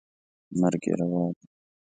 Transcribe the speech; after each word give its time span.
مرګ 0.59 0.83
یې 0.89 0.93
روا 0.99 1.21
دی. 1.37 1.45